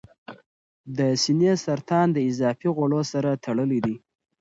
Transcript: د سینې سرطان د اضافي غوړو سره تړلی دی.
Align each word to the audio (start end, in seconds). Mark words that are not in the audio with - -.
د 0.97 0.99
سینې 1.23 1.53
سرطان 1.63 2.07
د 2.13 2.17
اضافي 2.29 2.67
غوړو 2.75 3.01
سره 3.11 3.29
تړلی 3.45 3.79
دی. 3.85 3.95